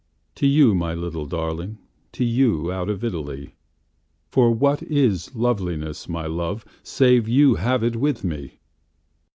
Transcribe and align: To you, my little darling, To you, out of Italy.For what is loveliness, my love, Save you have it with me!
To 0.33 0.47
you, 0.47 0.73
my 0.73 0.95
little 0.95 1.27
darling, 1.27 1.77
To 2.13 2.25
you, 2.25 2.71
out 2.71 2.89
of 2.89 3.03
Italy.For 3.03 4.49
what 4.49 4.81
is 4.81 5.35
loveliness, 5.35 6.09
my 6.09 6.25
love, 6.25 6.65
Save 6.81 7.29
you 7.29 7.53
have 7.53 7.83
it 7.83 7.95
with 7.95 8.23
me! 8.23 8.57